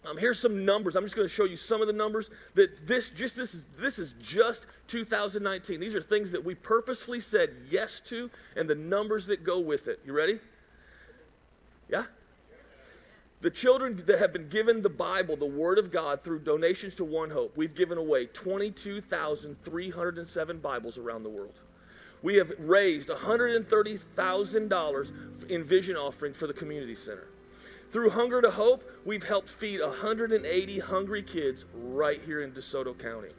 [0.05, 0.97] Um, here's some numbers.
[0.97, 3.63] I'm just going to show you some of the numbers that this just this is
[3.77, 5.79] this is just 2019.
[5.79, 9.87] These are things that we purposefully said yes to, and the numbers that go with
[9.87, 10.01] it.
[10.05, 10.41] You ready?
[11.89, 12.03] Yeah.
[13.39, 17.03] The children that have been given the Bible, the Word of God, through donations to
[17.03, 21.59] One Hope, we've given away 22,307 Bibles around the world.
[22.23, 27.27] We have raised $130,000 in vision offering for the community center.
[27.91, 33.29] Through Hunger to Hope, we've helped feed 180 hungry kids right here in DeSoto County.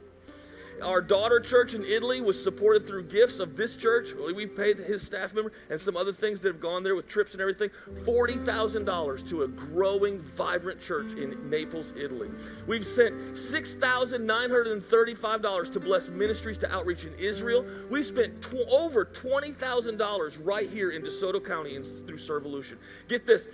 [0.81, 4.09] Our daughter church in Italy was supported through gifts of this church.
[4.13, 7.31] We paid his staff member and some other things that have gone there with trips
[7.31, 7.69] and everything.
[8.03, 12.29] $40,000 to a growing, vibrant church in Naples, Italy.
[12.67, 17.65] We've sent $6,935 to bless ministries to outreach in Israel.
[17.89, 22.75] We spent tw- over $20,000 right here in DeSoto County and through Servolution.
[23.07, 23.47] Get this.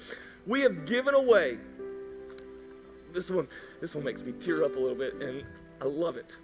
[0.47, 1.59] We have given away
[3.13, 3.47] this one
[3.81, 5.43] this one makes me tear up a little bit and
[5.81, 6.35] I love it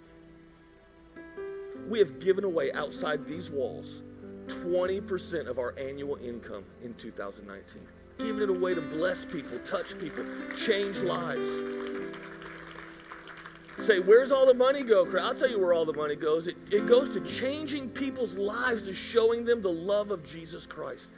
[1.88, 4.02] we have given away outside these walls
[4.46, 7.82] 20% of our annual income in 2019.
[8.18, 10.24] Giving it away to bless people, touch people,
[10.56, 11.48] change lives.
[13.80, 15.06] Say, where's all the money go?
[15.20, 16.48] I'll tell you where all the money goes.
[16.48, 21.08] It, it goes to changing people's lives, to showing them the love of Jesus Christ.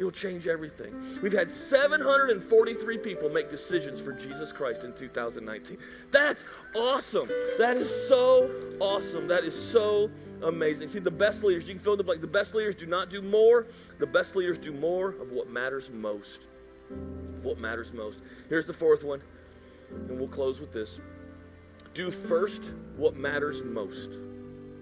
[0.00, 0.94] It'll change everything.
[1.20, 5.76] We've had 743 people make decisions for Jesus Christ in 2019.
[6.10, 6.42] That's
[6.74, 7.28] awesome.
[7.58, 9.28] That is so awesome.
[9.28, 10.10] That is so
[10.42, 10.88] amazing.
[10.88, 12.22] See, the best leaders, you can fill in the blank.
[12.22, 13.66] The best leaders do not do more.
[13.98, 16.46] The best leaders do more of what matters most.
[16.90, 18.20] Of what matters most.
[18.48, 19.20] Here's the fourth one,
[19.90, 20.98] and we'll close with this.
[21.92, 24.12] Do first what matters most.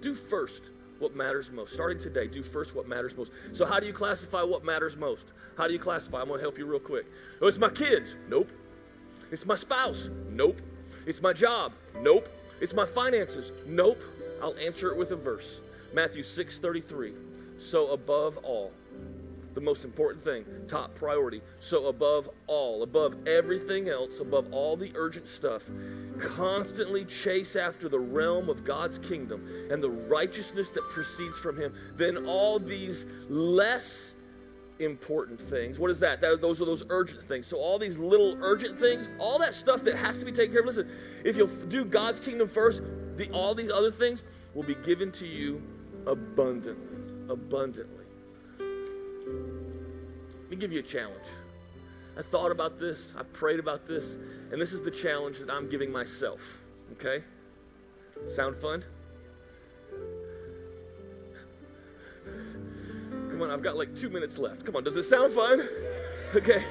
[0.01, 1.73] Do first what matters most.
[1.73, 3.33] Starting today, do first what matters most.
[3.53, 5.33] So, how do you classify what matters most?
[5.57, 6.21] How do you classify?
[6.21, 7.07] I'm going to help you real quick.
[7.41, 8.17] Oh, it's my kids.
[8.29, 8.51] Nope.
[9.31, 10.11] It's my spouse.
[10.31, 10.61] Nope.
[11.07, 11.73] It's my job.
[12.01, 12.29] Nope.
[12.61, 13.53] It's my finances.
[13.67, 14.03] Nope.
[14.43, 15.61] I'll answer it with a verse.
[15.93, 17.15] Matthew 6:33.
[17.59, 18.73] So above all,
[19.55, 21.43] the most important thing, top priority.
[21.59, 25.69] So, above all, above everything else, above all the urgent stuff,
[26.19, 31.73] constantly chase after the realm of God's kingdom and the righteousness that proceeds from Him.
[31.97, 34.15] Then, all these less
[34.79, 35.79] important things.
[35.79, 36.21] What is that?
[36.21, 36.41] that?
[36.41, 37.47] Those are those urgent things.
[37.47, 40.61] So, all these little urgent things, all that stuff that has to be taken care
[40.61, 40.67] of.
[40.67, 40.91] Listen,
[41.25, 42.83] if you'll do God's kingdom first,
[43.17, 44.23] the, all these other things
[44.55, 45.63] will be given to you
[46.07, 46.99] abundantly.
[47.29, 48.05] Abundantly.
[48.59, 51.27] Let me give you a challenge.
[52.17, 54.19] I thought about this, I prayed about this,
[54.51, 56.41] and this is the challenge that I'm giving myself.
[56.93, 57.23] Okay?
[58.27, 58.85] Sound fun?
[63.31, 64.65] Come on, I've got like two minutes left.
[64.65, 65.69] Come on, does it sound fun?
[66.35, 66.63] Okay.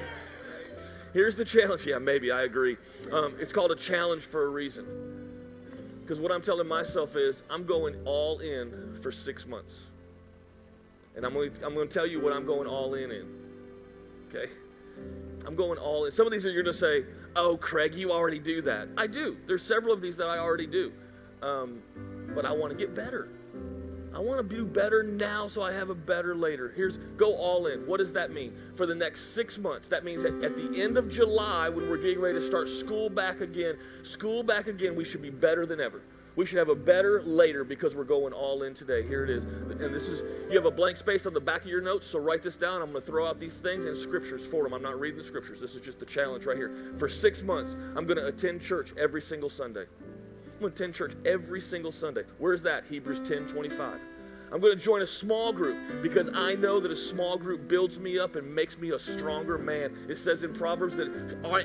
[1.14, 1.86] Here's the challenge.
[1.86, 2.76] Yeah, maybe, I agree.
[3.10, 4.84] Um, it's called a challenge for a reason.
[6.02, 9.74] Because what I'm telling myself is, I'm going all in for six months.
[11.16, 13.26] And I'm going, to, I'm going to tell you what I'm going all in in.
[14.28, 14.50] Okay?
[15.46, 16.12] I'm going all in.
[16.12, 17.04] Some of these are you're going to say,
[17.38, 18.88] oh, Craig, you already do that.
[18.96, 19.36] I do.
[19.46, 20.92] There's several of these that I already do.
[21.40, 21.82] Um,
[22.34, 23.28] but I want to get better.
[24.14, 26.72] I want to do better now so I have a better later.
[26.74, 27.86] Here's go all in.
[27.86, 28.52] What does that mean?
[28.74, 31.98] For the next six months, that means that at the end of July, when we're
[31.98, 35.80] getting ready to start school back again, school back again, we should be better than
[35.80, 36.02] ever.
[36.38, 39.02] We should have a better later because we're going all in today.
[39.02, 39.42] Here it is.
[39.42, 42.20] And this is, you have a blank space on the back of your notes, so
[42.20, 42.80] write this down.
[42.80, 44.72] I'm going to throw out these things and scriptures for them.
[44.72, 45.60] I'm not reading the scriptures.
[45.60, 46.94] This is just the challenge right here.
[46.96, 49.80] For six months, I'm going to attend church every single Sunday.
[49.80, 52.22] I'm going to attend church every single Sunday.
[52.38, 52.84] Where's that?
[52.88, 53.98] Hebrews 10 25.
[54.50, 57.98] I'm going to join a small group because I know that a small group builds
[57.98, 59.94] me up and makes me a stronger man.
[60.08, 61.08] It says in Proverbs that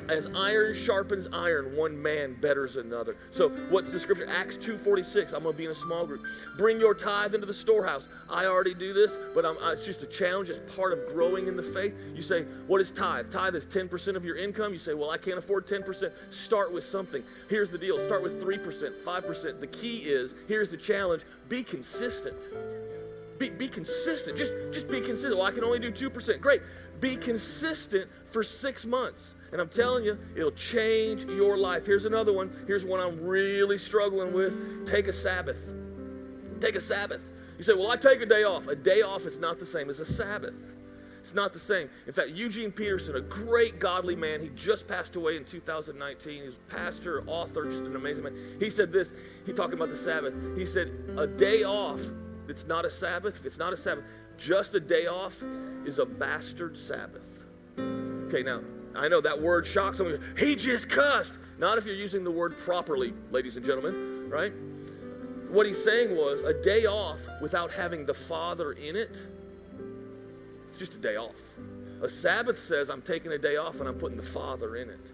[0.10, 3.16] as iron sharpens iron, one man betters another.
[3.32, 4.28] So what's the scripture?
[4.28, 5.34] Acts 2.46.
[5.34, 6.22] I'm going to be in a small group.
[6.58, 8.08] Bring your tithe into the storehouse.
[8.30, 10.50] I already do this, but I'm, it's just a challenge.
[10.50, 11.96] It's part of growing in the faith.
[12.14, 13.32] You say, what is tithe?
[13.32, 14.74] Tithe is 10% of your income.
[14.74, 16.12] You say, well, I can't afford 10%.
[16.32, 17.24] Start with something.
[17.50, 18.00] Here's the deal.
[18.00, 19.60] Start with 3%, 5%.
[19.60, 22.36] The key is, here's the challenge, be consistent.
[23.40, 24.38] Be, be consistent.
[24.38, 25.36] Just, just be consistent.
[25.36, 26.40] Well, I can only do 2%.
[26.40, 26.62] Great.
[27.00, 29.34] Be consistent for six months.
[29.52, 31.86] And I'm telling you, it'll change your life.
[31.86, 32.52] Here's another one.
[32.66, 34.88] Here's one I'm really struggling with.
[34.88, 35.74] Take a Sabbath.
[36.60, 37.24] Take a Sabbath.
[37.58, 38.68] You say, well, I take a day off.
[38.68, 40.73] A day off is not the same as a Sabbath.
[41.24, 41.90] It's not the same.
[42.06, 46.34] In fact, Eugene Peterson, a great godly man, he just passed away in 2019.
[46.34, 48.58] He was pastor, author, just an amazing man.
[48.60, 49.14] He said this,
[49.46, 50.36] he talking about the Sabbath.
[50.58, 52.02] He said, a day off
[52.50, 54.04] it's not a Sabbath, if it's not a Sabbath,
[54.38, 55.42] just a day off
[55.86, 57.30] is a bastard Sabbath.
[57.80, 58.60] Okay, now,
[58.94, 60.22] I know that word shocks someone.
[60.38, 61.38] He just cussed.
[61.58, 64.52] Not if you're using the word properly, ladies and gentlemen, right?
[65.50, 69.26] What he's saying was a day off without having the Father in it,
[70.74, 71.40] it's just a day off.
[72.02, 75.12] A Sabbath says I'm taking a day off and I'm putting the Father in it.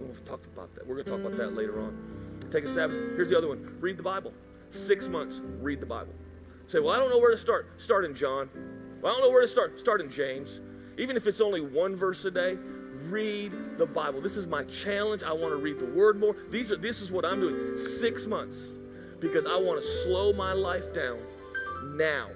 [0.00, 0.84] We'll talk about that.
[0.84, 1.58] We're going to talk about that mm-hmm.
[1.58, 2.40] later on.
[2.50, 2.96] Take a Sabbath.
[3.14, 4.32] Here's the other one read the Bible.
[4.70, 6.12] Six months, read the Bible.
[6.66, 7.80] Say, well, I don't know where to start.
[7.80, 8.50] Start in John.
[9.00, 9.78] Well, I don't know where to start.
[9.78, 10.60] Start in James.
[10.98, 12.58] Even if it's only one verse a day,
[13.04, 14.20] read the Bible.
[14.20, 15.22] This is my challenge.
[15.22, 16.34] I want to read the Word more.
[16.50, 17.78] These are this is what I'm doing.
[17.78, 18.58] Six months,
[19.20, 21.20] because I want to slow my life down
[21.96, 22.26] now,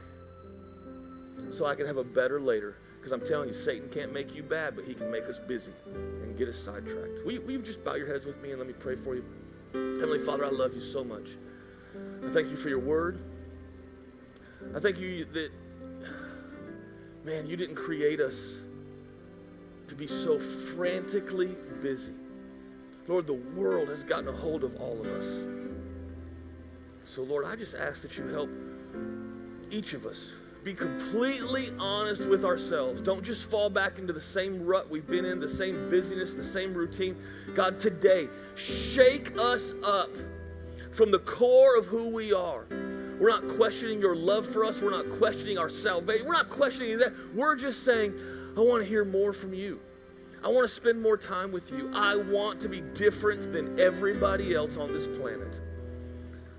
[1.52, 2.76] so I can have a better later.
[2.96, 5.72] Because I'm telling you, Satan can't make you bad, but he can make us busy
[5.86, 7.24] and get us sidetracked.
[7.24, 9.14] Will you, will you just bow your heads with me and let me pray for
[9.14, 9.24] you?
[9.72, 11.28] Heavenly Father, I love you so much.
[12.26, 13.20] I thank you for your Word.
[14.74, 15.50] I thank you that,
[17.24, 18.36] man, you didn't create us
[19.86, 22.12] to be so frantically busy.
[23.06, 25.24] Lord, the world has gotten a hold of all of us.
[27.06, 28.50] So, Lord, I just ask that you help
[29.70, 30.32] each of us
[30.64, 33.00] be completely honest with ourselves.
[33.00, 36.44] Don't just fall back into the same rut we've been in, the same busyness, the
[36.44, 37.16] same routine.
[37.54, 40.10] God, today, shake us up
[40.92, 42.66] from the core of who we are.
[43.20, 44.80] We're not questioning your love for us.
[44.80, 46.26] We're not questioning our salvation.
[46.26, 47.12] We're not questioning that.
[47.34, 48.14] We're just saying,
[48.56, 49.80] I want to hear more from you.
[50.44, 51.90] I want to spend more time with you.
[51.92, 55.60] I want to be different than everybody else on this planet.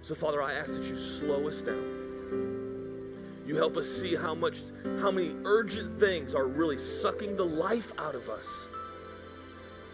[0.02, 1.99] So, Father, I ask that you slow us down.
[3.50, 4.60] You help us see how much,
[5.00, 8.46] how many urgent things are really sucking the life out of us.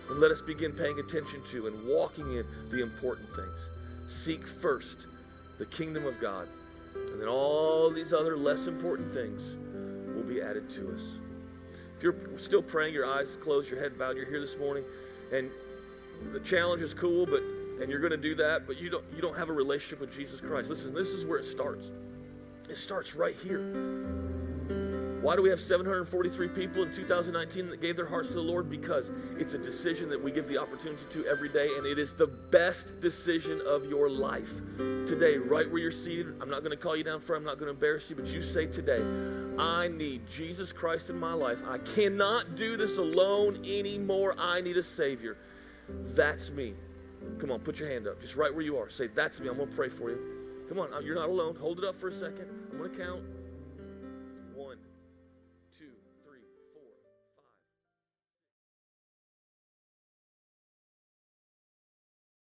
[0.09, 3.57] And let us begin paying attention to and walking in the important things.
[4.09, 5.07] Seek first
[5.57, 6.49] the kingdom of God,
[6.95, 9.55] and then all these other less important things
[10.13, 11.01] will be added to us.
[11.95, 14.83] If you're still praying, your eyes closed, your head bowed, you're here this morning,
[15.31, 15.49] and
[16.33, 17.41] the challenge is cool, but
[17.81, 20.13] and you're going to do that, but you don't you don't have a relationship with
[20.13, 20.69] Jesus Christ.
[20.69, 21.93] Listen, this is where it starts.
[22.69, 23.61] It starts right here.
[25.25, 28.69] Why do we have 743 people in 2019 that gave their hearts to the Lord?
[28.69, 29.09] Because
[29.39, 32.27] it's a decision that we give the opportunity to every day, and it is the
[32.27, 34.61] best decision of your life.
[34.77, 37.57] Today, right where you're seated, I'm not going to call you down front, I'm not
[37.57, 39.01] going to embarrass you, but you say today,
[39.57, 41.63] I need Jesus Christ in my life.
[41.67, 44.35] I cannot do this alone anymore.
[44.37, 45.37] I need a Savior.
[45.89, 46.75] That's me.
[47.39, 48.91] Come on, put your hand up, just right where you are.
[48.91, 49.49] Say, That's me.
[49.49, 50.34] I'm going to pray for you.
[50.67, 51.55] Come on, uh, you're not alone.
[51.55, 52.47] Hold it up for a second.
[52.71, 53.21] I'm going to count.